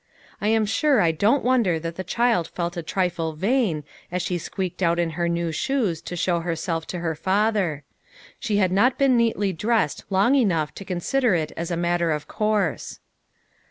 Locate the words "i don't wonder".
0.99-1.77